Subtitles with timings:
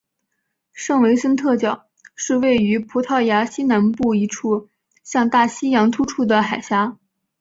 [0.73, 4.67] 圣维森特角是位于葡萄牙西南部一处
[5.03, 6.97] 向大西洋突出的海岬。